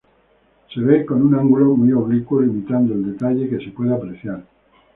[0.73, 4.43] Se ve con un ángulo muy oblicuo, limitando el detalle que se puede apreciar.